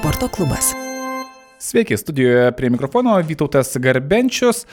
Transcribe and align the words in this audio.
sporto 0.00 0.28
klubas. 0.28 0.72
Sveiki, 1.58 1.96
studijoje 1.96 2.52
prie 2.52 2.70
mikrofono 2.70 3.16
Vytautas 3.16 3.76
Garbenčius. 3.76 4.66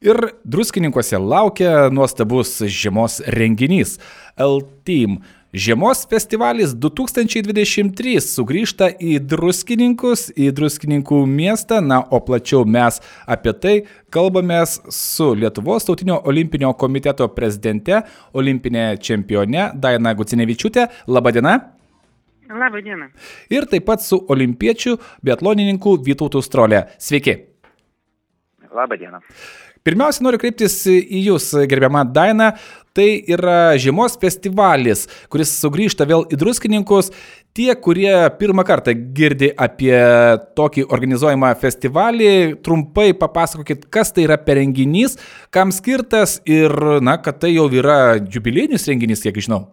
Ir 0.00 0.16
druskininkose 0.44 1.18
laukia 1.18 1.88
nuostabus 1.90 2.60
žiemos 2.62 3.18
renginys 3.26 3.98
L-Team. 4.38 5.16
Žiemos 5.52 6.04
festivalis 6.06 6.76
2023 6.78 8.22
sugrįžta 8.22 8.92
į 8.94 9.16
druskininkus, 9.32 10.28
į 10.38 10.52
druskininkų 10.54 11.18
miestą, 11.26 11.80
na, 11.82 11.98
o 12.06 12.22
plačiau 12.22 12.62
mes 12.62 13.02
apie 13.26 13.56
tai 13.58 13.74
kalbamės 14.14 14.78
su 14.94 15.32
Lietuvos 15.34 15.90
tautinio 15.90 16.20
olimpinio 16.30 16.70
komiteto 16.78 17.26
prezidente, 17.34 18.04
olimpinė 18.32 18.94
čempione 19.02 19.72
Daina 19.74 20.14
Gucinevičiūtė. 20.14 20.86
Labadiena. 21.10 21.79
Labadiena. 22.50 23.10
Ir 23.52 23.66
taip 23.70 23.86
pat 23.86 24.02
su 24.02 24.18
olimpiečiu 24.28 24.96
biatlonininku 25.24 25.96
Vytautu 26.06 26.42
Strolė. 26.42 26.84
Sveiki. 26.98 27.36
Labadiena. 28.74 29.22
Pirmiausia, 29.80 30.20
noriu 30.26 30.36
kreiptis 30.42 30.74
į 30.90 31.22
Jūs, 31.30 31.54
gerbiama 31.70 32.02
Daina. 32.04 32.50
Tai 32.92 33.06
yra 33.30 33.78
žiemos 33.80 34.16
festivalis, 34.20 35.06
kuris 35.30 35.54
sugrįžta 35.62 36.04
vėl 36.10 36.26
į 36.28 36.36
druskininkus. 36.40 37.12
Tie, 37.56 37.70
kurie 37.78 38.12
pirmą 38.36 38.66
kartą 38.66 38.92
girdi 39.16 39.48
apie 39.54 39.94
tokį 40.58 40.84
organizuojamą 40.90 41.54
festivalį, 41.62 42.30
trumpai 42.66 43.12
papasakokit, 43.16 43.88
kas 43.94 44.12
tai 44.12 44.26
yra 44.26 44.36
per 44.42 44.60
renginys, 44.60 45.16
kam 45.54 45.72
skirtas 45.74 46.40
ir, 46.44 46.74
na, 47.00 47.16
kad 47.22 47.40
tai 47.40 47.54
jau 47.54 47.70
yra 47.72 48.18
jubilėjinis 48.20 48.90
renginys, 48.90 49.24
kiek 49.24 49.38
žinau. 49.38 49.68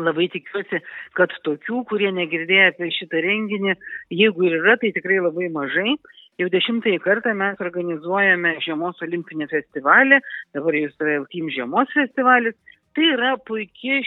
Labai 0.00 0.24
tikiuosi, 0.32 0.78
kad 1.18 1.32
tokių, 1.44 1.82
kurie 1.90 2.08
negirdėjo 2.16 2.70
apie 2.70 2.88
šitą 2.96 3.20
renginį, 3.20 3.74
jeigu 4.08 4.46
ir 4.48 4.54
yra, 4.62 4.78
tai 4.80 4.88
tikrai 4.96 5.18
labai 5.20 5.50
mažai. 5.52 5.98
Jau 6.40 6.48
dešimtąjį 6.48 7.00
kartą 7.04 7.34
mes 7.36 7.60
organizuojame 7.60 8.54
žiemos 8.64 9.02
olimpinį 9.04 9.50
festivalį, 9.50 10.22
dabar 10.56 10.78
jis 10.78 10.96
yra 10.96 11.18
Team 11.34 11.50
žiemos 11.52 11.92
festivalis. 11.92 12.56
Tai 12.96 13.04
yra 13.08 13.34
puikiai 13.48 14.00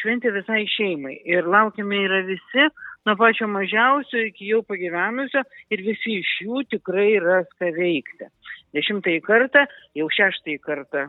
šventė 0.00 0.34
visai 0.34 0.64
šeimai 0.70 1.16
ir 1.26 1.46
laukiame 1.50 2.02
yra 2.08 2.20
visi, 2.26 2.66
nuo 3.06 3.16
pačio 3.18 3.46
mažiausio 3.50 4.26
iki 4.26 4.50
jau 4.50 4.64
pagyvenusio 4.66 5.46
ir 5.70 5.86
visi 5.86 6.18
iš 6.18 6.34
jų 6.42 6.66
tikrai 6.74 7.12
ras 7.22 7.50
ką 7.58 7.70
veikti. 7.78 8.30
Dešimtąjį 8.74 9.22
kartą, 9.26 9.66
jau 9.98 10.10
šeštąjį 10.14 10.62
kartą 10.66 11.08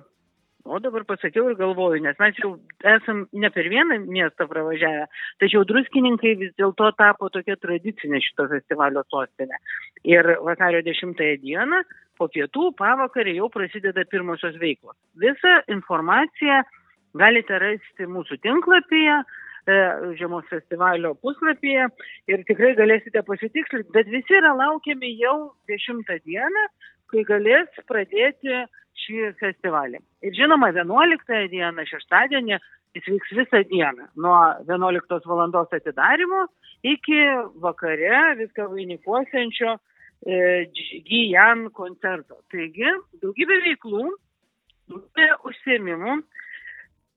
O 0.65 0.79
dabar 0.79 1.03
pasakiau 1.09 1.49
ir 1.49 1.55
galvoju, 1.57 2.01
nes 2.03 2.17
mes 2.21 2.37
jau 2.37 2.51
esam 2.85 3.23
ne 3.33 3.49
per 3.49 3.65
vieną 3.71 3.97
miestą 4.05 4.45
pravažiavę, 4.49 5.07
tačiau 5.41 5.63
druskininkai 5.65 6.35
vis 6.37 6.51
dėlto 6.59 6.91
tapo 6.99 7.29
tokia 7.33 7.55
tradicinė 7.57 8.21
šito 8.21 8.45
festivalio 8.51 9.01
sostinė. 9.09 9.57
Ir 10.05 10.27
vasario 10.45 10.83
10 10.85 11.17
dieną 11.41 11.81
po 12.19 12.27
pietų 12.29 12.71
pavakarį 12.77 13.39
jau 13.39 13.49
prasideda 13.49 14.05
pirmosios 14.11 14.59
veiklos. 14.61 14.97
Visą 15.17 15.55
informaciją 15.73 16.61
galite 17.17 17.57
rasti 17.63 18.05
mūsų 18.05 18.37
tinklapyje, 18.45 19.17
e, 19.65 19.79
žiemos 20.19 20.45
festivalio 20.51 21.15
puslapyje 21.25 21.87
ir 22.29 22.45
tikrai 22.45 22.75
galėsite 22.77 23.25
pasitikslinti, 23.25 23.89
bet 23.97 24.13
visi 24.13 24.37
yra 24.37 24.53
laukiami 24.61 25.15
jau 25.17 25.55
10 25.71 26.05
dieną, 26.21 26.67
kai 27.11 27.25
galės 27.27 27.81
pradėti 27.89 28.61
šį 29.03 29.31
festivalį. 29.39 30.01
Ir 30.25 30.35
žinoma, 30.37 30.71
11 30.75 31.49
dieną, 31.51 31.85
šeštadienį, 31.89 32.57
jis 32.97 33.07
vyks 33.07 33.35
visą 33.39 33.63
dieną, 33.69 34.09
nuo 34.15 34.39
11 34.67 35.29
val. 35.29 35.45
atidarimo 35.61 36.47
iki 36.83 37.21
vakare 37.61 38.35
viską 38.39 38.67
vainikuosiančio 38.73 39.75
e, 40.25 40.65
Gijan 41.07 41.69
koncerto. 41.77 42.41
Taigi, 42.51 42.89
daugybė 43.21 43.59
veiklų, 43.67 44.07
daugybė 44.89 45.29
užsiemimų. 45.49 46.21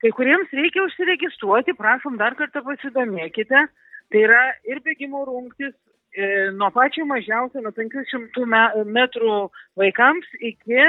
Kai 0.04 0.10
kuriems 0.12 0.53
reikia 0.53 0.84
užsiregistruoti, 0.84 1.72
prašom 1.78 2.19
dar 2.21 2.37
kartą 2.37 2.60
pasidomėkite. 2.66 3.66
Tai 4.12 4.21
yra 4.21 4.43
ir 4.69 4.82
bėgimo 4.84 5.25
rungtis 5.25 5.72
e, 6.12 6.50
nuo 6.53 6.69
pačio 6.75 7.06
mažiausio, 7.09 7.62
nuo 7.65 7.72
500 7.72 8.84
metrų 8.84 9.38
vaikams 9.81 10.28
iki 10.44 10.82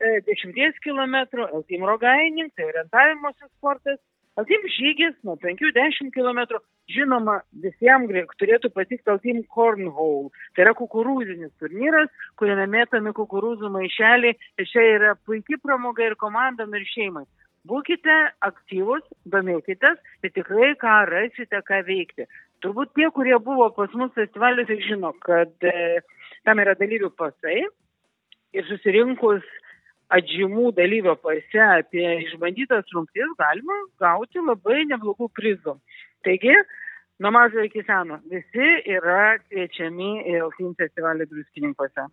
10 0.00 0.80
km, 0.84 1.16
Altim 1.52 1.84
Rogaining, 1.84 2.50
tai 2.56 2.68
orientavimosi 2.70 3.48
sportas, 3.56 3.98
Altim 4.38 4.62
žygis 4.72 5.16
nuo 5.26 5.34
5-10 5.36 6.12
km, 6.14 6.60
žinoma, 6.88 7.40
visiems 7.64 8.30
turėtų 8.40 8.70
patikti 8.72 9.10
Altim 9.10 9.42
Cornhole, 9.54 10.30
tai 10.54 10.64
yra 10.64 10.72
kukurūzinis 10.78 11.52
turnyras, 11.60 12.08
kuriame 12.40 12.68
mėtami 12.70 13.12
kukurūzų 13.16 13.68
maišeliai 13.74 14.36
ir 14.36 14.70
čia 14.70 14.86
yra 14.94 15.14
puikia 15.26 15.58
pramoga 15.62 16.06
ir 16.06 16.16
komandom 16.16 16.72
ir 16.78 16.86
šeimai. 16.94 17.26
Būkite 17.68 18.14
aktyvus, 18.46 19.02
domėkitės 19.28 19.98
ir 20.24 20.32
tikrai 20.32 20.72
ką 20.80 20.94
rasite, 21.10 21.60
ką 21.66 21.82
veikti. 21.84 22.24
Turbūt 22.64 22.94
tie, 22.96 23.10
kurie 23.12 23.36
buvo 23.44 23.68
pas 23.76 23.92
mus 23.92 24.14
festivaliuose, 24.16 24.78
žino, 24.86 25.12
kad 25.26 25.52
e, 25.68 26.00
tam 26.48 26.62
yra 26.64 26.72
dalyvių 26.80 27.12
pasai 27.20 27.66
ir 28.56 28.66
susirinkus 28.70 29.44
atžymų 30.16 30.72
dalyvio 30.76 31.16
pase 31.22 31.62
apie 31.78 32.04
išbandytas 32.26 32.88
rungtis 32.94 33.34
galima 33.38 33.78
gauti 34.02 34.42
labai 34.42 34.84
neblogų 34.90 35.30
prizų. 35.38 35.76
Taigi, 36.26 36.54
nuo 37.22 37.32
mažo 37.34 37.62
iki 37.64 37.84
seno, 37.86 38.18
visi 38.30 38.70
yra 38.90 39.38
kviečiami 39.42 40.10
į 40.24 40.38
Elfin 40.42 40.74
festivalį 40.78 41.28
druskininkose. 41.30 42.08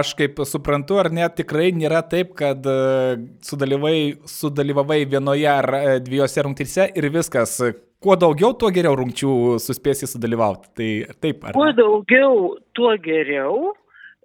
Aš 0.00 0.14
kaip 0.18 0.40
suprantu, 0.46 0.98
ar 1.02 1.10
net 1.14 1.36
tikrai 1.38 1.70
nėra 1.74 2.02
taip, 2.10 2.32
kad 2.38 2.66
e, 2.66 3.18
sudalyvavai 3.46 5.04
vienoje 5.10 5.46
ar 5.50 5.70
e, 5.78 5.94
dviejose 6.06 6.46
rungtyse 6.46 6.90
ir 6.98 7.10
viskas. 7.14 7.56
Kuo 8.00 8.16
daugiau, 8.16 8.54
tuo 8.56 8.70
geriau 8.72 8.96
rungčių 8.96 9.58
suspėsi 9.60 10.08
sudalyvauti. 10.08 10.70
Tai 10.74 10.90
taip, 11.20 11.44
ar? 11.44 11.54
Kuo 11.58 11.68
daugiau, 11.76 12.56
tuo 12.74 12.94
geriau. 13.04 13.74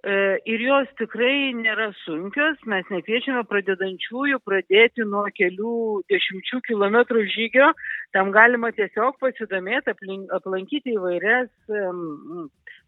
E, 0.06 0.38
ir 0.46 0.62
jos 0.62 0.90
tikrai 1.00 1.50
nėra 1.58 1.88
sunkios, 2.04 2.60
mes 2.70 2.86
nekviečiame 2.94 3.40
pradedančiųjų 3.50 4.36
pradėti 4.46 5.02
nuo 5.02 5.24
kelių 5.34 5.72
dešimčių 6.12 6.60
kilometrų 6.68 7.24
žygio, 7.32 7.72
tam 8.14 8.30
galima 8.36 8.70
tiesiog 8.76 9.16
pasidomėti, 9.18 9.96
aplankyti 10.36 10.94
įvairias 10.94 11.50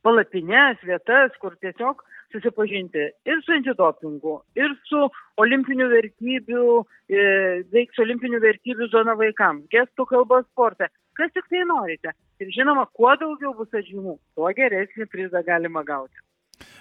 palapinės, 0.06 0.78
vietas, 0.86 1.34
kur 1.42 1.58
tiesiog 1.58 2.06
susipažinti 2.36 3.08
ir 3.26 3.42
su 3.42 3.56
antidopingu, 3.56 4.36
ir 4.62 4.78
su 4.86 5.02
olimpinių 5.42 5.90
vertybių, 5.96 6.62
e, 7.10 7.26
veiks 7.74 7.98
olimpinių 8.06 8.44
vertybių 8.46 8.90
zona 8.94 9.18
vaikams, 9.18 9.66
gestų 9.74 10.06
kalbos 10.14 10.46
sportą, 10.52 10.86
kas 11.18 11.34
tik 11.34 11.50
tai 11.50 11.66
norite. 11.66 12.14
Ir 12.38 12.54
žinoma, 12.54 12.86
kuo 12.94 13.10
daugiau 13.18 13.56
bus 13.58 13.74
atžymų, 13.74 14.20
tuo 14.38 14.54
geresnį 14.54 15.10
prizą 15.10 15.42
galima 15.42 15.82
gauti. 15.82 16.14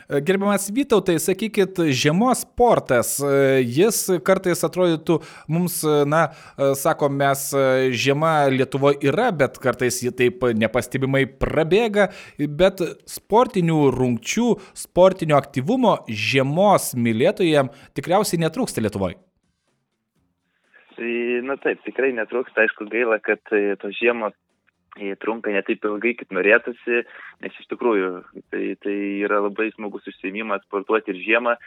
Gerbiamas 0.07 0.69
Vytautai, 0.71 1.17
sakykit, 1.19 1.81
žiemos 1.91 2.45
sportas, 2.45 3.17
jis 3.59 3.97
kartais 4.23 4.63
atrodytų 4.63 5.17
mums, 5.51 5.81
na, 6.07 6.29
sako, 6.79 7.09
mes 7.11 7.43
žiema 7.91 8.47
Lietuvoje 8.53 9.01
yra, 9.11 9.27
bet 9.35 9.59
kartais 9.59 9.99
ji 10.05 10.13
taip 10.15 10.47
nepastebimai 10.55 11.25
prabėga, 11.27 12.07
bet 12.39 12.85
sportinių 13.11 13.81
rungčių, 13.97 14.47
sportinio 14.79 15.35
aktyvumo 15.41 15.97
žiemos 16.07 16.94
mylėtojams 16.95 17.91
tikriausiai 17.99 18.45
netrūksta 18.47 18.88
Lietuvoje. 18.88 19.19
Na 21.47 21.59
taip, 21.61 21.83
tikrai 21.85 22.09
netrūksta, 22.15 22.63
aišku, 22.63 22.88
gaila, 22.89 23.19
kad 23.23 23.44
tos 23.51 23.99
žiemos 23.99 24.33
trunka 25.22 25.52
ne 25.53 25.62
taip 25.66 25.85
ilgai, 25.85 26.13
kaip 26.19 26.34
norėtųsi, 26.35 27.03
nes 27.44 27.59
iš 27.62 27.68
tikrųjų 27.72 28.12
tai, 28.52 28.63
tai 28.83 28.98
yra 29.25 29.42
labai 29.45 29.69
smagus 29.75 30.07
užsiemimas 30.10 30.66
sportuoti 30.66 31.13
ir 31.13 31.21
žiemą 31.24 31.57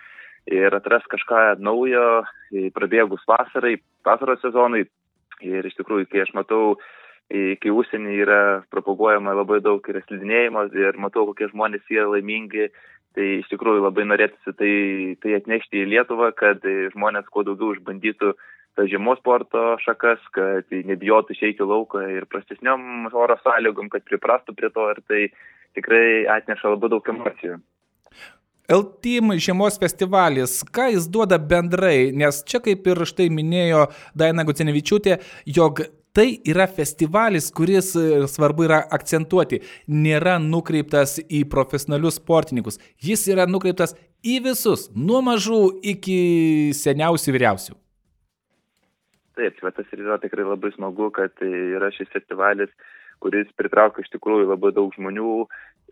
ir 0.50 0.74
atras 0.74 1.04
kažką 1.10 1.60
naujo, 1.60 2.22
prabėgus 2.76 3.26
vasarai, 3.28 3.78
vasaros 4.06 4.40
sezonui. 4.44 4.86
Ir 5.40 5.64
iš 5.64 5.76
tikrųjų, 5.78 6.08
kai 6.10 6.24
aš 6.24 6.34
matau, 6.36 6.76
kai 7.30 7.72
užsienį 7.72 8.16
yra 8.26 8.40
propaguojama 8.72 9.32
labai 9.38 9.60
daug 9.64 9.84
ir 9.88 10.02
slidinėjimo 10.04 10.66
ir 10.76 10.98
matau, 11.00 11.24
kokie 11.30 11.48
žmonės 11.52 11.86
yra 11.88 12.10
laimingi, 12.12 12.68
tai 13.16 13.28
iš 13.40 13.48
tikrųjų 13.50 13.86
labai 13.86 14.04
norėtųsi 14.10 14.54
tai, 14.58 14.74
tai 15.22 15.38
atnešti 15.38 15.80
į 15.80 15.88
Lietuvą, 15.94 16.30
kad 16.36 16.66
žmonės 16.94 17.30
kuo 17.32 17.46
daugiau 17.46 17.72
išbandytų 17.74 18.34
žiemos 18.90 19.20
sporto 19.20 19.76
šakas, 19.84 20.22
kad 20.34 20.70
nebijotų 20.70 21.36
išeiti 21.36 21.66
lauką 21.66 22.04
ir 22.16 22.26
prastesniom 22.30 23.10
oro 23.12 23.36
sąlygom, 23.44 23.90
kad 23.92 24.06
priprastų 24.08 24.56
prie 24.56 24.70
to 24.74 24.86
ir 24.94 25.02
tai 25.08 25.22
tikrai 25.76 26.26
atneša 26.38 26.74
labai 26.74 26.90
daug 26.92 27.12
emocijų. 27.14 27.60
L-Team 28.70 29.32
žiemos 29.42 29.80
festivalis, 29.82 30.60
ką 30.62 30.92
jis 30.94 31.08
duoda 31.10 31.40
bendrai, 31.42 32.12
nes 32.14 32.44
čia 32.46 32.60
kaip 32.62 32.86
ir 32.86 33.02
štai 33.08 33.26
minėjo 33.34 33.88
Daina 34.14 34.44
Gucenevičiūtė, 34.46 35.16
jog 35.50 35.82
Tai 36.10 36.26
yra 36.42 36.66
festivalis, 36.66 37.52
kuris, 37.54 37.92
e, 37.94 38.24
svarbu 38.26 38.64
yra 38.66 38.80
akcentuoti, 38.96 39.60
nėra 39.86 40.40
nukreiptas 40.42 41.20
į 41.22 41.44
profesionalius 41.52 42.18
sportininkus. 42.18 42.80
Jis 42.98 43.28
yra 43.30 43.46
nukreiptas 43.46 43.94
į 44.26 44.40
visus, 44.48 44.88
nuo 44.90 45.20
mažų 45.22 45.60
iki 45.92 46.18
seniausių 46.74 47.36
vyriausių. 47.36 47.76
Taip, 49.38 49.60
bet 49.62 49.76
tas 49.78 49.92
ir 49.94 50.02
yra 50.02 50.18
tikrai 50.22 50.44
labai 50.46 50.72
smagu, 50.74 51.10
kad 51.14 51.32
yra 51.46 51.90
šis 51.94 52.10
festivalis, 52.12 52.70
kuris 53.22 53.50
pritraukia 53.58 54.02
iš 54.02 54.10
tikrųjų 54.14 54.48
labai 54.50 54.72
daug 54.74 54.94
žmonių 54.96 55.34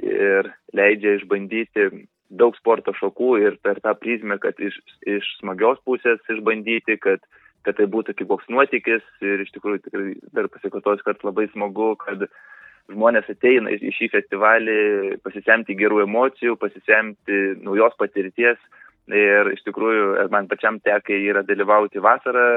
ir 0.02 0.48
leidžia 0.74 1.18
išbandyti 1.18 1.90
daug 2.28 2.56
sporto 2.58 2.92
šakų 2.96 3.30
ir 3.40 3.56
per 3.64 3.80
tą 3.84 3.94
prizmę, 3.98 4.38
kad 4.42 4.58
iš, 4.60 4.76
iš 5.08 5.28
smagios 5.38 5.80
pusės 5.86 6.20
išbandyti, 6.28 6.98
kad, 7.00 7.22
kad 7.64 7.78
tai 7.78 7.88
būtų 7.88 8.16
kaip 8.18 8.28
koks 8.32 8.50
nuotykis 8.52 9.04
ir 9.24 9.44
iš 9.44 9.52
tikrųjų 9.54 9.82
tikrai 9.86 10.12
dar 10.36 10.50
pasikartos, 10.52 11.04
kad 11.06 11.24
labai 11.24 11.48
smagu, 11.54 11.94
kad 12.02 12.26
žmonės 12.92 13.28
ateina 13.32 13.72
į 13.72 13.92
šį 13.96 14.10
festivalį 14.12 14.80
pasisemti 15.24 15.76
gerų 15.78 16.02
emocijų, 16.06 16.56
pasisemti 16.60 17.40
naujos 17.64 17.96
patirties 18.00 18.60
ir 19.08 19.52
iš 19.54 19.64
tikrųjų 19.64 20.28
man 20.32 20.48
pačiam 20.48 20.80
tekai 20.84 21.20
yra 21.30 21.44
dalyvauti 21.48 22.00
vasarą 22.04 22.48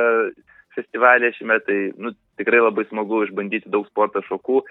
festivalė 0.76 1.32
šiame, 1.36 1.60
tai 1.66 1.80
nu, 1.98 2.14
tikrai 2.40 2.62
labai 2.64 2.86
smagu 2.90 3.24
išbandyti 3.26 3.72
daug 3.72 3.88
sporto 3.90 4.24
šokų, 4.28 4.62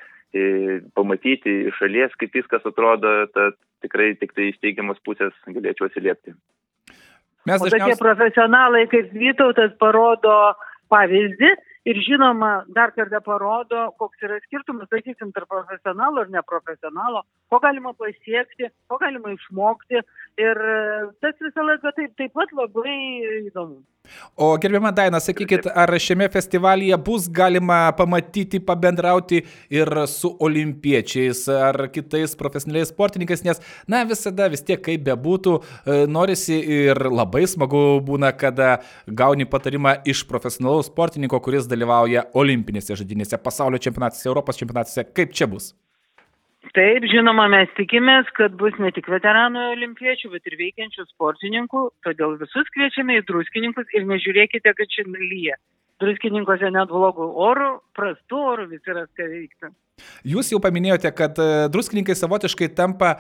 pamatyti 0.95 1.57
iš 1.71 1.79
šalies, 1.81 2.15
kaip 2.21 2.35
viskas 2.39 2.67
atrodo, 2.67 3.27
tad 3.35 3.59
tikrai 3.85 4.13
tik 4.21 4.35
tai 4.37 4.51
iš 4.51 4.61
teigiamos 4.63 5.01
pusės 5.07 5.35
galėčiau 5.49 5.89
atsiliepti. 5.89 6.37
Mes 7.49 7.57
dažniausiai... 7.57 7.97
Tokie 7.97 7.99
profesionalai 7.99 8.85
kaip 8.93 9.11
Vytautas 9.17 9.75
parodo 9.81 10.37
pavyzdį 10.93 11.51
ir 11.89 12.01
žinoma, 12.05 12.51
dar 12.77 12.93
kartą 12.95 13.23
parodo, 13.25 13.87
koks 13.99 14.27
yra 14.27 14.39
skirtumas, 14.45 14.91
sakysim, 14.93 15.33
tarp 15.35 15.49
profesionalo 15.51 16.27
ir 16.27 16.33
neprofesionalo, 16.35 17.25
ko 17.51 17.61
galima 17.65 17.95
pasiekti, 17.97 18.69
ko 18.91 19.01
galima 19.01 19.33
išmokti 19.35 20.03
ir 20.45 20.63
tas 21.25 21.41
visą 21.41 21.65
laiką 21.67 21.95
taip, 21.97 22.15
taip 22.21 22.37
pat 22.37 22.53
labai 22.55 22.99
įdomu. 23.47 23.81
O 24.37 24.53
gerbiama 24.61 24.93
Daina, 24.95 25.21
sakykit, 25.21 25.67
ar 25.75 25.93
šiame 26.01 26.29
festivalyje 26.33 26.97
bus 27.05 27.29
galima 27.29 27.81
pamatyti, 27.99 28.61
pabendrauti 28.65 29.43
ir 29.71 29.91
su 30.09 30.33
olimpiečiais 30.41 31.43
ar 31.53 31.89
kitais 31.93 32.37
profesionaliais 32.39 32.93
sportininkais, 32.95 33.45
nes, 33.45 33.61
na, 33.91 34.05
visada 34.09 34.49
vis 34.53 34.65
tiek 34.65 34.81
kaip 34.85 35.05
bebūtų, 35.11 35.59
e, 35.61 36.01
norisi 36.09 36.57
ir 36.81 37.03
labai 37.11 37.45
smagu 37.51 38.01
būna, 38.07 38.33
kada 38.37 38.79
gauni 39.07 39.49
patarimą 39.49 39.99
iš 40.09 40.25
profesionalaus 40.31 40.89
sportininko, 40.89 41.43
kuris 41.45 41.69
dalyvauja 41.71 42.29
olimpinėse 42.35 42.97
žaidynėse, 42.97 43.39
pasaulio 43.45 43.83
čempionatuose, 43.83 44.29
Europos 44.31 44.61
čempionatuose. 44.61 45.09
Kaip 45.15 45.37
čia 45.37 45.51
bus? 45.51 45.73
Taip, 46.77 47.03
žinoma, 47.11 47.49
mes 47.51 47.71
tikimės, 47.75 48.29
kad 48.37 48.55
bus 48.59 48.77
ne 48.79 48.93
tik 48.95 49.09
veteranų 49.11 49.73
olimpiečių, 49.73 50.31
bet 50.37 50.47
ir 50.47 50.55
veikiančių 50.61 51.07
sportininkų, 51.09 51.83
todėl 52.07 52.37
visus 52.39 52.71
kviečiame 52.77 53.19
į 53.19 53.25
druskininkus 53.27 53.91
ir 53.99 54.07
nežiūrėkite, 54.07 54.75
kad 54.79 54.95
šiandien 54.95 55.27
lyja. 55.33 55.59
Druskininkose 56.01 56.71
net 56.73 56.93
blogų 56.93 57.27
orų, 57.49 57.73
prastų 57.99 58.45
orų 58.53 58.69
visi 58.71 58.95
ras 58.95 59.11
ką 59.19 59.27
veikti. 59.33 59.73
Jūs 60.31 60.55
jau 60.55 60.63
paminėjote, 60.63 61.11
kad 61.13 61.43
e, 61.43 61.51
druskininkai 61.75 62.15
savotiškai 62.17 62.71
tampa 62.79 63.17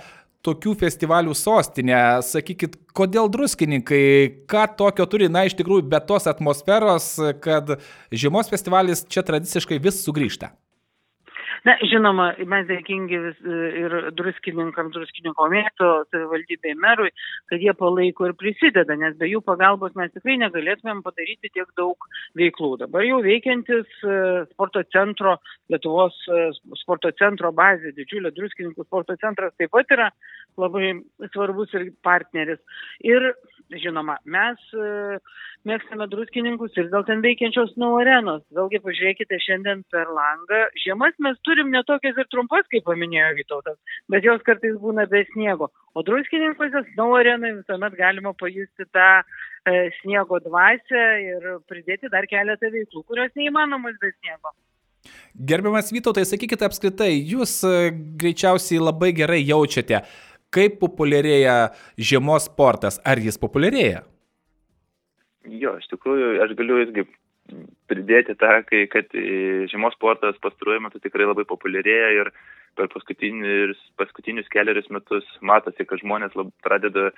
tokių 0.46 0.76
festivalių 0.80 1.34
sostinė. 1.36 2.00
Sakykit, 2.24 2.78
kodėl 2.96 3.28
druskininkai, 3.34 4.46
ką 4.48 4.64
tokio 4.78 5.10
turi, 5.10 5.28
na 5.28 5.44
iš 5.50 5.58
tikrųjų, 5.58 5.90
be 5.90 6.00
tos 6.06 6.30
atmosferos, 6.30 7.12
kad 7.44 7.76
žiemos 8.14 8.48
festivalis 8.52 9.04
čia 9.10 9.26
tradiciškai 9.26 9.82
vis 9.82 10.00
sugrįžta? 10.06 10.54
Na, 11.66 11.74
žinoma, 11.84 12.30
mes 12.48 12.64
dėkingi 12.68 13.18
vis, 13.20 13.40
ir 13.82 13.94
druskininkam, 14.16 14.88
druskininko 14.94 15.48
miesto 15.52 15.88
savivaldybei 16.08 16.72
merui, 16.80 17.10
kad 17.52 17.60
jie 17.60 17.74
palaiko 17.76 18.30
ir 18.30 18.36
prisideda, 18.40 18.96
nes 18.96 19.16
be 19.20 19.28
jų 19.28 19.42
pagalbos 19.44 19.92
mes 19.98 20.12
tikrai 20.14 20.38
negalėtumėm 20.40 21.02
padaryti 21.04 21.52
tiek 21.52 21.68
daug 21.76 22.08
veiklų. 22.40 22.72
Dabar 22.84 23.04
jau 23.04 23.20
veikiantis 23.26 24.00
e, 24.00 24.16
sporto 24.54 24.84
centro, 24.94 25.36
Lietuvos 25.72 26.16
e, 26.32 26.48
sporto 26.80 27.12
centro 27.20 27.52
bazė, 27.52 27.92
didžiulė 27.98 28.32
druskininkų 28.36 28.88
sporto 28.88 29.18
centras 29.20 29.52
taip 29.60 29.74
pat 29.76 29.92
yra 29.92 30.08
labai 30.60 30.94
svarbus 31.34 31.76
ir 31.76 31.90
partneris. 32.04 32.60
Ir, 33.04 33.32
žinoma, 33.78 34.16
mes 34.24 34.60
e, 34.74 35.18
mėgstame 35.68 36.06
druskininkus 36.10 36.76
ir 36.78 36.88
dėl 36.92 37.04
ten 37.08 37.22
veikiančios 37.24 37.76
nau 37.80 37.92
arenos. 38.00 38.42
Vėlgi 38.56 38.80
pažiūrėkite 38.84 39.38
šiandien 39.44 39.84
per 39.92 40.10
langą. 40.16 40.62
Žiemas 40.84 41.14
mes 41.22 41.38
turim 41.46 41.70
netokias 41.74 42.18
ir 42.18 42.28
trumpas, 42.32 42.66
kaip 42.72 42.86
paminėjo 42.88 43.34
Vytautas, 43.38 43.78
bet 44.10 44.26
jos 44.26 44.42
kartais 44.46 44.78
būna 44.82 45.06
be 45.10 45.22
sniego. 45.32 45.70
O 45.94 46.04
druskininkuose 46.06 46.84
nau 46.98 47.12
arenai 47.18 47.56
visuomet 47.60 47.98
galima 47.98 48.34
pajusti 48.40 48.88
tą 48.94 49.10
e, 49.20 49.90
sniego 50.00 50.40
dvasę 50.46 51.04
ir 51.26 51.52
pridėti 51.70 52.10
dar 52.10 52.26
keletą 52.30 52.72
veiklų, 52.74 53.06
kurios 53.06 53.36
neįmanomos 53.38 54.00
be 54.02 54.12
sniego. 54.18 54.54
Gerbiamas 55.34 55.88
Vytautai, 55.94 56.26
sakykite 56.28 56.66
apskritai, 56.66 57.12
jūs 57.32 57.60
e, 57.64 57.92
greičiausiai 58.20 58.82
labai 58.82 59.12
gerai 59.16 59.38
jaučiate, 59.40 60.02
kaip 60.54 60.78
populiarėja 60.82 61.72
žiemos 61.98 62.48
sportas. 62.50 63.00
Ar 63.06 63.20
jis 63.22 63.38
populiarėja? 63.40 64.04
Jo, 65.48 65.76
iš 65.80 65.88
tikrųjų, 65.92 66.36
aš 66.44 66.54
galiu 66.58 66.78
irgi 66.82 67.06
pridėti 67.90 68.36
tą, 68.38 68.60
kai, 68.68 68.84
kad 68.90 69.10
e, 69.16 69.66
žiemos 69.70 69.96
sportas 69.96 70.38
pastaruoju 70.44 70.84
metu 70.84 71.00
tikrai 71.02 71.26
labai 71.26 71.46
populiarėja 71.48 72.10
ir 72.20 72.30
per 72.78 72.90
paskutinius, 72.92 73.80
paskutinius 73.98 74.50
keliarius 74.52 74.90
metus 74.94 75.26
matosi, 75.42 75.86
kad 75.88 76.02
žmonės 76.02 76.36
lab, 76.38 76.52
pradeda 76.62 77.08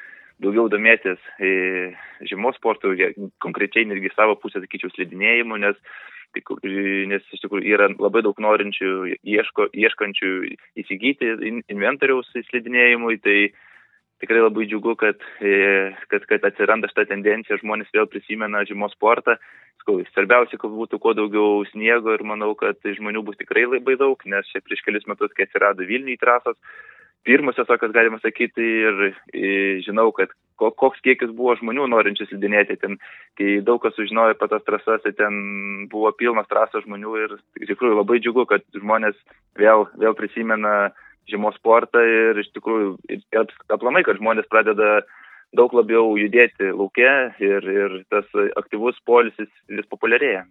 daugiau 0.43 0.70
domėtis 0.73 1.20
e, 1.37 1.93
žiemos 2.29 2.56
sportu, 2.56 2.94
konkrečiai 3.44 3.84
netgi 3.90 4.12
savo 4.14 4.38
pusę, 4.40 4.62
sakyčiau, 4.62 4.90
slidinėjimu, 4.94 5.61
nes, 5.61 5.76
nes 6.34 7.26
iš 7.32 7.43
tikrųjų 7.44 7.75
yra 7.75 7.88
labai 7.99 8.23
daug 8.25 8.38
norinčių, 8.40 9.17
ieško, 9.23 9.69
ieškančių 9.73 10.31
įsigyti 10.82 11.32
inventoriaus 11.69 12.31
slidinėjimui, 12.49 13.19
tai 13.23 13.52
tikrai 14.23 14.43
labai 14.43 14.69
džiugu, 14.70 14.94
kad, 14.96 15.19
e, 15.43 15.90
kad, 16.08 16.25
kad 16.31 16.46
atsiranda 16.46 16.88
šitą 16.90 17.08
tendenciją, 17.11 17.58
žmonės 17.62 17.90
vėl 17.94 18.06
prisimena 18.11 18.62
žiemos 18.69 18.94
sportą. 18.94 19.37
Svarbiausia, 19.82 20.61
kad 20.62 20.70
būtų 20.70 21.00
kuo 21.02 21.11
daugiau 21.19 21.64
sniego 21.73 22.12
ir 22.14 22.23
manau, 22.23 22.52
kad 22.55 22.79
žmonių 22.87 23.25
bus 23.26 23.38
tikrai 23.40 23.64
labai 23.67 23.96
daug, 23.99 24.20
nes 24.31 24.46
čia 24.52 24.62
prieš 24.62 24.84
kelius 24.87 25.08
metus, 25.11 25.32
kai 25.34 25.49
atsirado 25.49 25.82
Vilniui 25.88 26.20
trasos, 26.20 26.55
pirmosios 27.26 27.67
tokios 27.67 27.90
galima 27.94 28.20
sakyti 28.23 28.62
ir, 28.62 29.02
ir 29.34 29.82
žinau, 29.82 30.12
kad 30.15 30.31
koks 30.61 31.01
kiekis 31.05 31.32
buvo 31.37 31.55
žmonių 31.61 31.89
norinčių 31.93 32.27
slidinėti 32.29 32.79
ten, 32.82 32.99
kai 33.39 33.61
daug 33.65 33.82
kas 33.82 33.97
sužinojo 33.97 34.35
apie 34.35 34.49
tas 34.51 34.65
trasas, 34.67 35.03
tai 35.05 35.15
ten 35.19 35.87
buvo 35.93 36.13
pilnas 36.19 36.49
trasos 36.51 36.85
žmonių 36.87 37.15
ir 37.25 37.37
iš 37.61 37.73
tikrųjų 37.73 37.99
labai 38.01 38.21
džiugu, 38.23 38.47
kad 38.51 38.65
žmonės 38.77 39.19
vėl, 39.61 39.87
vėl 40.01 40.17
prisimena 40.19 40.93
žiemos 41.31 41.56
sportą 41.61 42.03
ir 42.03 42.41
iš 42.43 42.51
tikrųjų 42.56 42.97
ir 43.13 43.44
aplamai, 43.73 44.05
kad 44.06 44.19
žmonės 44.21 44.49
pradeda 44.51 45.03
daug 45.56 45.75
labiau 45.77 46.17
judėti 46.17 46.73
laukia 46.73 47.32
ir, 47.43 47.69
ir 47.69 48.03
tas 48.13 48.29
aktyvus 48.59 48.99
polisis 49.06 49.51
vis 49.69 49.89
populiarėja. 49.93 50.47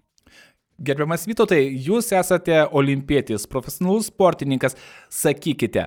Gerbiamas 0.82 1.28
Vytotai, 1.30 1.60
jūs 1.86 2.08
esate 2.18 2.64
olimpietis, 2.74 3.44
profesionalus 3.50 4.08
sportininkas. 4.10 4.74
Sakykite, 5.14 5.84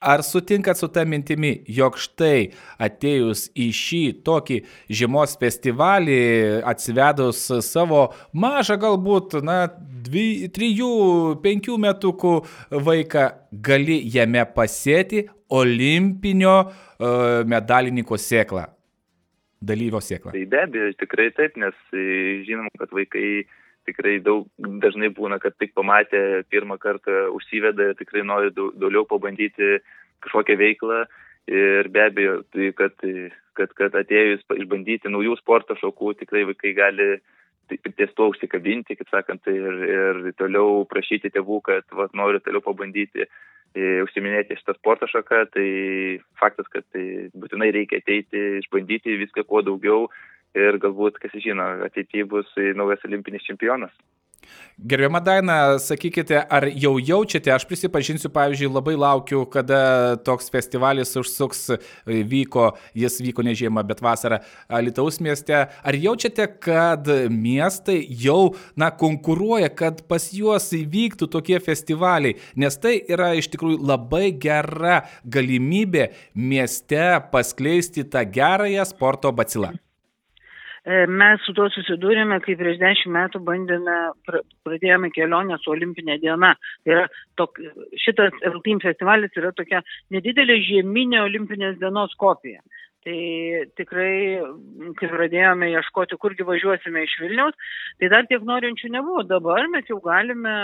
Ar 0.00 0.20
sutinkat 0.22 0.76
su 0.76 0.88
ta 0.92 1.06
mintimi, 1.08 1.62
jog 1.72 1.94
štai 1.96 2.50
atėjus 2.84 3.46
į 3.56 3.70
šį 3.72 4.00
tokį 4.26 4.58
žiemos 4.92 5.38
festivalį, 5.40 6.18
atsivedus 6.68 7.40
savo 7.64 8.02
mažą 8.36 8.76
galbūt, 8.82 9.38
na, 9.40 9.62
dvi, 10.04 10.50
trijų, 10.52 10.92
penkių 11.40 11.78
metukų 11.80 12.34
vaiką, 12.88 13.24
gali 13.64 13.96
jame 14.12 14.44
pasėti 14.52 15.24
olimpinio 15.48 16.56
uh, 16.66 17.40
medalininko 17.48 18.20
sėklą, 18.20 18.66
dalyvio 19.64 20.04
sėklą? 20.04 20.36
Tai 20.36 20.44
be 20.52 20.64
abejo, 20.66 20.92
tikrai 21.00 21.30
taip, 21.40 21.56
nes 21.56 21.76
e, 21.96 22.42
žinom, 22.44 22.68
kad 22.76 22.92
vaikai 22.92 23.46
tikrai 23.86 24.18
daug 24.24 24.48
dažnai 24.82 25.10
būna, 25.14 25.38
kad 25.42 25.56
tik 25.60 25.74
pamatę 25.76 26.42
pirmą 26.50 26.78
kartą 26.82 27.28
užsiveda 27.36 27.90
ir 27.90 28.00
tikrai 28.00 28.24
nori 28.26 28.52
daugiau 28.56 29.06
pabandyti 29.08 29.78
kažkokią 30.24 30.58
veiklą. 30.60 31.04
Ir 31.46 31.88
be 31.94 32.02
abejo, 32.02 32.40
tai 32.50 32.72
kad, 32.74 32.94
kad, 33.54 33.72
kad 33.78 33.94
atėjus 33.94 34.42
išbandyti 34.50 35.12
naujų 35.12 35.36
sporto 35.38 35.76
šokų, 35.78 36.16
tikrai 36.18 36.42
vaikai 36.48 36.72
gali 36.74 37.10
ties 37.68 38.14
to 38.14 38.28
užsikabinti, 38.30 38.96
kaip 38.98 39.10
sakant, 39.10 39.46
ir, 39.50 39.82
ir 39.86 40.32
toliau 40.38 40.84
prašyti 40.90 41.32
tėvų, 41.34 41.60
kad 41.66 41.86
va, 41.98 42.08
noriu 42.18 42.40
toliau 42.42 42.62
pabandyti 42.62 43.24
e, 43.26 43.28
užsiminėti 44.04 44.58
šitą 44.58 44.76
sporto 44.78 45.08
šaką, 45.10 45.42
tai 45.54 45.68
faktas, 46.40 46.68
kad 46.72 46.86
tai 46.94 47.28
būtinai 47.34 47.72
reikia 47.74 48.00
ateiti, 48.02 48.42
išbandyti 48.62 49.18
viską 49.22 49.46
kuo 49.46 49.64
daugiau 49.66 50.06
ir 50.56 50.80
galbūt, 50.82 51.20
kas 51.22 51.36
žino, 51.44 51.66
ateityje 51.86 52.28
bus 52.32 52.52
naujas 52.78 53.04
olimpinis 53.08 53.44
čempionas. 53.46 53.94
Gerbiama 54.76 55.20
Daina, 55.24 55.78
sakykite, 55.80 56.36
ar 56.36 56.66
jau 56.76 56.98
jaučiate, 57.00 57.48
aš 57.54 57.64
prisipažinsiu, 57.64 58.28
pavyzdžiui, 58.34 58.68
labai 58.74 58.92
laukiu, 59.00 59.40
kada 59.48 59.78
toks 60.26 60.50
festivalis 60.52 61.14
užsuks, 61.16 61.62
vyko, 62.04 62.66
jis 62.92 63.16
vyko 63.24 63.44
ne 63.46 63.54
žiemą, 63.56 63.80
bet 63.88 64.02
vasarą 64.04 64.42
Lietuvos 64.84 65.16
mieste. 65.24 65.56
Ar 65.64 65.96
jaučiate, 65.96 66.44
kad 66.60 67.08
miestai 67.32 68.02
jau, 68.26 68.52
na, 68.76 68.90
konkuruoja, 68.92 69.72
kad 69.72 70.04
pas 70.10 70.28
juos 70.36 70.68
įvyktų 70.76 71.30
tokie 71.32 71.56
festivaliai, 71.64 72.36
nes 72.60 72.76
tai 72.76 72.98
yra 73.00 73.32
iš 73.40 73.48
tikrųjų 73.56 73.80
labai 73.80 74.28
gera 74.36 75.00
galimybė 75.24 76.10
mieste 76.36 77.08
paskleisti 77.32 78.04
tą 78.12 78.28
gerąją 78.28 78.84
sporto 78.92 79.32
bacilą? 79.32 79.72
E, 80.86 80.98
mes 81.10 81.40
su 81.42 81.50
tuo 81.56 81.66
susidūrėme, 81.74 82.36
kai 82.44 82.54
prieš 82.58 82.76
dešimt 82.78 83.10
metų 83.16 83.40
bandėme, 83.46 83.94
pradėjome 84.66 85.10
kelionę 85.10 85.58
su 85.58 85.72
Olimpinė 85.72 86.14
diena. 86.22 86.52
Tai 86.86 86.92
yra 86.94 87.06
tok, 87.40 87.58
šitas 88.04 88.36
LTIM 88.52 88.78
festivalis 88.84 89.34
yra 89.40 89.50
tokia 89.56 89.80
nedidelė 90.14 90.60
žieminė 90.68 91.24
Olimpinės 91.24 91.80
dienos 91.80 92.14
kopija. 92.22 92.62
Tai 93.06 93.18
tikrai, 93.78 94.42
kai 94.98 95.08
pradėjome 95.12 95.68
ieškoti, 95.70 96.16
kurgi 96.18 96.42
važiuosime 96.48 97.04
iš 97.06 97.12
Vilniaus, 97.22 97.54
tai 98.00 98.08
dar 98.10 98.26
tiek 98.26 98.42
norinčių 98.42 98.90
nebuvo. 98.90 99.22
Dabar 99.30 99.68
mes 99.70 99.86
jau 99.86 100.00
galime 100.02 100.54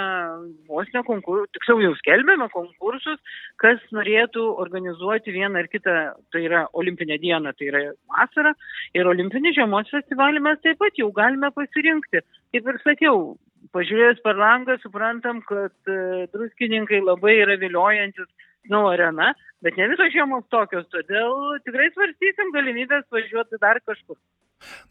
vos 0.66 0.90
ne 0.96 1.04
konkursus, 1.06 1.52
tiksliau 1.54 1.84
jau 1.84 1.92
skelbėme 2.00 2.48
konkursus, 2.50 3.22
kas 3.62 3.78
norėtų 3.94 4.48
organizuoti 4.64 5.36
vieną 5.38 5.62
ar 5.62 5.70
kitą, 5.70 5.96
tai 6.34 6.42
yra 6.48 6.64
olimpinė 6.74 7.20
diena, 7.22 7.54
tai 7.54 7.70
yra 7.70 7.84
vasara. 8.10 8.56
Ir 8.98 9.06
olimpinį 9.14 9.54
žiemos 9.60 9.94
festivalį 9.94 10.42
mes 10.42 10.58
taip 10.66 10.82
pat 10.82 10.98
jau 10.98 11.12
galime 11.14 11.54
pasirinkti. 11.54 12.26
Kaip 12.50 12.74
ir 12.74 12.82
sakiau, 12.82 13.24
pažiūrėjus 13.70 14.22
per 14.26 14.42
langą 14.42 14.80
suprantam, 14.82 15.44
kad 15.46 15.74
e, 15.86 16.26
druskininkai 16.34 17.04
labai 17.06 17.38
yra 17.44 17.54
viliojantis 17.62 18.26
Snow 18.66 18.90
arena, 18.92 19.32
bet 19.64 19.78
ne 19.78 19.88
visos 19.90 20.12
žiemos 20.14 20.46
tokios, 20.54 20.86
todėl 20.94 21.58
tikrai 21.66 21.90
svarstysim 21.94 22.54
galimybės 22.54 23.08
važiuoti 23.14 23.60
dar 23.62 23.82
kažkur. 23.82 24.18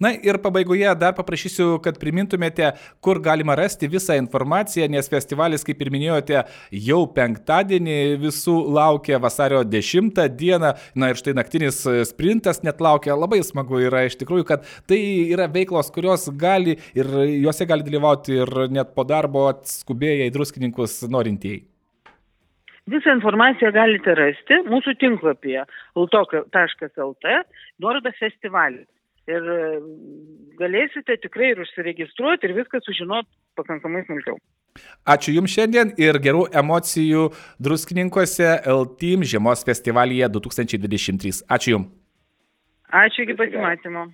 Na 0.02 0.12
ir 0.12 0.38
pabaigoje 0.42 0.90
dar 1.00 1.14
paprašysiu, 1.16 1.78
kad 1.84 2.00
primintumėte, 2.02 2.72
kur 3.04 3.22
galima 3.24 3.56
rasti 3.60 3.90
visą 3.92 4.18
informaciją, 4.20 4.90
nes 4.92 5.10
festivalis, 5.12 5.66
kaip 5.68 5.82
ir 5.84 5.92
minėjote, 5.94 6.44
jau 6.90 7.02
penktadienį 7.16 7.98
visų 8.22 8.58
laukia 8.76 9.22
vasario 9.22 9.64
10 9.64 10.24
dieną. 10.40 10.74
Na 10.96 11.12
ir 11.12 11.20
štai 11.20 11.36
naktinis 11.38 11.84
sprintas 12.10 12.64
net 12.66 12.82
laukia. 12.84 13.16
Labai 13.16 13.42
smagu 13.48 13.82
yra 13.88 14.06
iš 14.08 14.18
tikrųjų, 14.22 14.48
kad 14.52 14.68
tai 14.90 15.02
yra 15.32 15.48
veiklos, 15.52 15.92
kurios 15.94 16.28
gali 16.36 16.78
ir 16.98 17.12
juose 17.46 17.68
gali 17.70 17.88
dalyvauti 17.88 18.42
ir 18.42 18.56
net 18.72 18.96
po 18.96 19.08
darbo 19.08 19.50
skubėję 19.68 20.28
į 20.30 20.34
druskininkus 20.36 21.04
norintieji. 21.12 21.71
Visą 22.92 23.14
informaciją 23.16 23.72
galite 23.76 24.16
rasti 24.18 24.62
mūsų 24.68 24.96
tinklapyje 25.00 25.66
ultok.lt, 26.00 27.36
nuoroda 27.80 28.12
festivalis. 28.20 28.88
Ir 29.30 29.46
e, 29.54 29.60
galėsite 30.60 31.16
tikrai 31.22 31.52
ir 31.54 31.62
užsiregistruoti 31.62 32.50
ir 32.50 32.56
viską 32.58 32.82
sužinoti 32.84 33.30
pakankamai 33.60 34.02
smulkiau. 34.08 34.40
Ačiū 35.14 35.36
Jums 35.36 35.54
šiandien 35.54 35.92
ir 36.02 36.18
gerų 36.24 36.48
emocijų 36.58 37.28
druskininkuose 37.62 38.50
LTIM 38.74 39.26
žiemos 39.28 39.64
festivalyje 39.68 40.32
2023. 40.40 41.44
Ačiū 41.54 41.76
Jums. 41.76 41.92
Ačiū 42.92 43.24
iki 43.24 43.38
pasimatymo. 43.40 44.10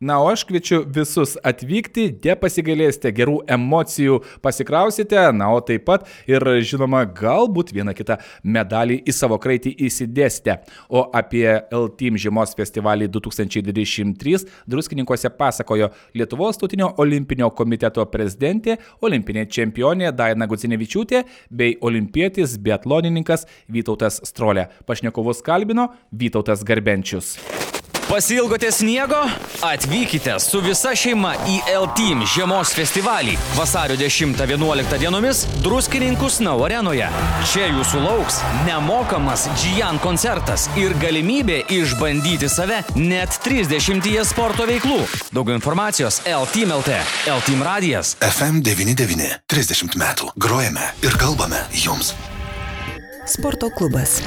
Na, 0.00 0.18
o 0.20 0.28
aš 0.28 0.42
kviečiu 0.48 0.82
visus 0.90 1.36
atvykti, 1.46 2.08
dė 2.22 2.34
pasigalėsite 2.40 3.12
gerų 3.14 3.36
emocijų, 3.54 4.18
pasikrausite, 4.42 5.18
na, 5.36 5.50
o 5.54 5.60
taip 5.64 5.84
pat 5.86 6.08
ir, 6.30 6.42
žinoma, 6.66 7.04
galbūt 7.06 7.70
vieną 7.74 7.94
kitą 7.96 8.18
medalį 8.42 8.98
į 9.06 9.14
savo 9.14 9.38
kraitį 9.42 9.74
įsidėsite. 9.86 10.58
O 10.90 11.06
apie 11.14 11.46
LTIM 11.70 12.18
žiemos 12.20 12.56
festivalį 12.58 13.08
2023 13.14 14.44
druskininkose 14.70 15.30
pasakojo 15.38 15.92
Lietuvos 16.18 16.58
tautinio 16.58 16.90
olimpinio 16.98 17.50
komiteto 17.54 18.04
prezidentė, 18.10 18.78
olimpinė 19.04 19.46
čempionė 19.46 20.10
Daina 20.16 20.48
Gudzinevičiūtė 20.50 21.22
bei 21.50 21.78
olimpietis 21.80 22.58
biatlonininkas 22.58 23.46
Vytautas 23.70 24.20
Strolė. 24.26 24.68
Pašnekovus 24.88 25.44
kalbino 25.46 25.92
Vytautas 26.10 26.66
Garbenčius. 26.66 27.36
Pasilgote 28.08 28.72
sniego? 28.72 29.16
Atvykite 29.62 30.40
su 30.40 30.60
visa 30.60 30.92
šeima 30.96 31.32
į 31.48 31.54
L-Team 31.72 32.24
žiemos 32.28 32.74
festivalį 32.76 33.36
vasario 33.56 33.96
10-11 33.96 34.98
dienomis 35.00 35.44
Druskininkų 35.64 36.28
Snau 36.30 36.58
arenoje. 36.66 37.08
Čia 37.48 37.70
jūsų 37.70 38.02
lauks 38.04 38.42
nemokamas 38.66 39.46
Gian 39.62 39.98
koncertas 40.04 40.66
ir 40.80 40.92
galimybė 41.00 41.62
išbandyti 41.72 42.50
save 42.52 42.82
net 42.98 43.40
30 43.46 44.20
sporto 44.28 44.68
veiklų. 44.68 45.00
Daugiau 45.32 45.56
informacijos 45.56 46.20
L-Team 46.28 46.76
LT, 46.76 47.00
L-Team 47.38 47.64
radijas. 47.64 48.18
FM99 48.20 49.32
30 49.48 49.96
metų 49.96 50.34
grojame 50.36 50.92
ir 51.02 51.16
kalbame 51.20 51.64
jums. 51.72 52.12
Sporto 53.24 53.72
klubas. 53.72 54.20